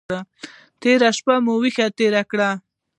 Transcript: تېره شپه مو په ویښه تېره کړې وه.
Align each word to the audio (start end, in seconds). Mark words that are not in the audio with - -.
تېره 0.81 1.09
شپه 1.17 1.35
مو 1.45 1.53
په 1.55 1.59
ویښه 1.61 1.85
تېره 1.97 2.21
کړې 2.29 2.47
وه. 2.49 2.51